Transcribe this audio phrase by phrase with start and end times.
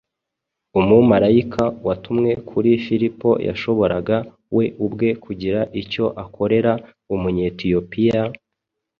[0.79, 4.17] Umumarayika watumwe kuri Filipo yashoboraga
[4.55, 6.71] we ubwe kugira icyo akorera
[7.15, 8.21] umunyetiyopiya,